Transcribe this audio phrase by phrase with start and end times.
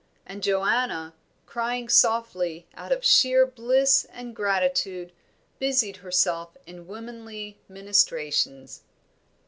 [0.25, 1.13] And Joanna,
[1.45, 5.11] crying softly, out of sheer bliss and gratitude,
[5.59, 8.81] busied herself in womanly ministrations.